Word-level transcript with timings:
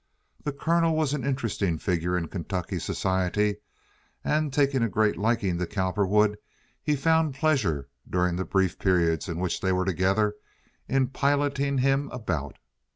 The 0.43 0.51
Colonel 0.51 0.95
was 0.95 1.13
an 1.13 1.23
interesting 1.23 1.77
figure 1.77 2.17
in 2.17 2.27
Kentucky 2.27 2.79
society; 2.79 3.57
and, 4.23 4.51
taking 4.51 4.81
a 4.81 4.89
great 4.89 5.15
liking 5.15 5.59
to 5.59 5.67
Cowperwood, 5.67 6.39
he 6.81 6.95
found 6.95 7.35
pleasure, 7.35 7.87
during 8.09 8.35
the 8.35 8.43
brief 8.45 8.79
periods 8.79 9.29
in 9.29 9.37
which 9.37 9.61
they 9.61 9.71
were 9.71 9.85
together, 9.85 10.33
in 10.89 11.09
piloting 11.09 11.77
him 11.77 12.09
about. 12.11 12.57